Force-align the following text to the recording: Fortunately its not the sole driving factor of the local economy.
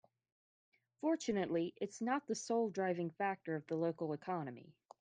Fortunately 0.99 1.75
its 1.75 2.01
not 2.01 2.25
the 2.25 2.33
sole 2.33 2.71
driving 2.71 3.11
factor 3.11 3.55
of 3.55 3.67
the 3.67 3.75
local 3.75 4.13
economy. 4.13 4.73